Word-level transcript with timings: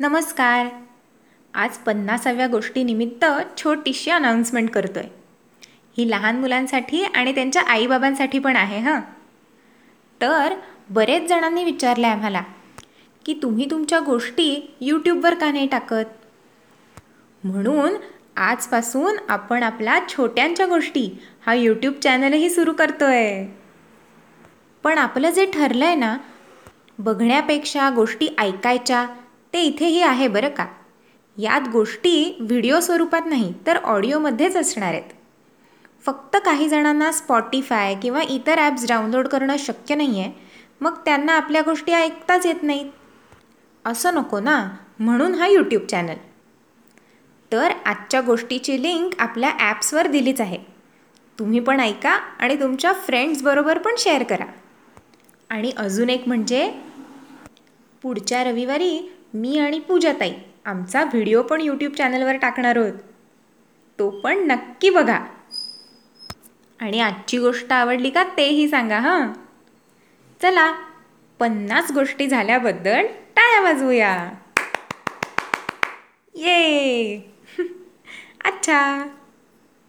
नमस्कार. 0.00 0.66
आज 1.54 1.76
पन्नासाव्या 1.76 2.46
गोष्टीनिमित्त 2.46 3.24
छोटीशी 3.56 4.10
अनाऊन्समेंट 4.10 4.70
करतोय. 4.70 5.02
ही 5.98 6.10
लहान 6.10 6.40
मुलांसाठी 6.40 7.02
आणि 7.04 7.34
त्यांच्या 7.34 7.62
आईबाबांसाठी 7.62 8.38
पण 8.38 8.56
आहे 8.56 8.78
हां? 8.78 9.00
तर 10.20 10.54
बरेच 10.90 11.28
जणांनी 11.28 11.64
विचारलं 11.64 12.06
आहे 12.06 12.16
आम्हाला 12.16 12.42
की 13.26 13.38
तुम्ही 13.42 13.70
तुमच्या 13.70 14.00
गोष्टी 14.00 14.74
यूट्यूबवर 14.80 15.34
का 15.34 15.52
नाही 15.52 15.66
टाकत? 15.66 16.08
म्हणून 17.44 17.92
आजपासून 18.36 19.16
आपण 19.28 19.62
आपला 19.62 20.00
छोट्यांच्या 20.08 20.66
गोष्टी 20.66 21.18
हा 21.46 21.54
यूट्यूब 21.54 21.94
चॅनलही 21.94 22.50
सुरू 22.50 22.72
करतोय. 22.72 23.46
पण 24.82 24.98
आपलं 24.98 25.30
जे 25.30 25.46
ठरलं 25.46 25.84
आहे 25.84 25.94
ना 25.94 26.18
बघण्यापेक्षा 26.98 27.90
गोष्टी 27.90 28.28
ऐकायच्या 28.38 29.06
ते 29.54 29.62
इथेही 29.62 30.00
आहे 30.02 30.28
बरं 30.28 30.48
का? 30.48 30.66
यात 31.36 31.68
गोष्टी 31.72 32.36
व्हिडिओ 32.40 32.80
स्वरूपात 32.80 33.26
नाही 33.26 33.52
तर 33.66 33.76
ऑडिओमध्येच 33.76 34.56
असणार 34.56 34.92
आहेत. 34.92 35.12
फक्त 36.04 36.36
काही 36.44 36.68
जणांना 36.68 37.10
स्पॉटीफाय 37.12 37.94
किंवा 37.94 38.22
इतर 38.28 38.58
ॲप्स 38.58 38.86
डाउनलोड 38.88 39.28
करणं 39.28 39.56
शक्य 39.58 39.94
नाही 39.94 40.20
आहे 40.20 40.32
मग 40.80 40.94
त्यांना 41.04 41.32
आपल्या 41.32 41.62
गोष्टी 41.62 41.92
ऐकताच 41.92 42.46
येत 42.46 42.62
नाहीत. 42.62 42.90
असं 43.84 44.14
नको 44.14 44.40
ना? 44.40 44.68
म्हणून 44.98 45.34
हा 45.34 45.46
यूट्यूब 45.46 45.82
चॅनल 45.82 46.14
तर 47.52 47.72
आजच्या 47.86 48.20
गोष्टीची 48.20 48.82
लिंक 48.82 49.14
आपल्या 49.18 49.50
ॲप्सवर 49.60 50.06
दिलीच 50.06 50.40
आहे. 50.40 50.58
तुम्ही 51.38 51.60
पण 51.60 51.80
ऐका 51.80 52.10
आणि 52.10 52.60
तुमच्या 52.60 52.92
फ्रेंड्सबरोबर 52.92 53.78
पण 53.78 53.94
शेअर 53.98 54.22
करा. 54.22 54.44
आणि 55.50 55.72
अजून 55.76 56.10
एक 56.10 56.28
म्हणजे 56.28 56.70
पुढच्या 58.02 58.44
रविवारी 58.44 58.98
मी 59.34 59.58
आणि 59.58 59.78
पूजाताई 59.78 60.32
आमचा 60.64 61.02
व्हिडिओ 61.02 61.42
पण 61.42 61.60
यूट्यूब 61.60 61.92
चॅनलवर 61.92 62.36
टाकणार 62.36 62.78
आहोत. 62.78 62.92
तो 63.98 64.10
पण 64.10 64.38
नक्की 64.38 64.90
बघा. 64.90 65.20
आणि 66.80 67.00
आजची 67.00 67.38
गोष्ट 67.38 67.72
आवडली 67.72 68.10
का 68.10 68.24
तेही 68.36 68.68
सांगा 68.68 68.98
हां? 68.98 69.32
चला 70.42 70.72
पन्नास 71.38 71.92
गोष्टी 71.92 72.26
झाल्याबद्दल 72.26 73.06
टाळ्या 73.36 73.60
वाजवूया. 73.60 74.30
ये! 76.34 77.18
अच्छा. 78.44 79.06